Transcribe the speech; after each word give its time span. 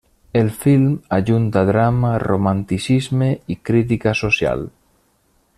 El 0.39 0.47
film 0.61 0.87
ajunta 1.17 1.63
drama, 1.67 2.15
romanticisme 2.25 3.31
i 3.45 3.57
crítica 3.71 4.19
social. 4.25 4.71